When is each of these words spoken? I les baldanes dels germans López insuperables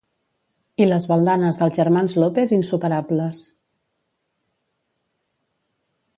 I 0.85 0.85
les 0.87 1.03
baldanes 1.11 1.59
dels 1.63 1.77
germans 1.81 2.15
López 2.23 2.55
insuperables 2.57 3.45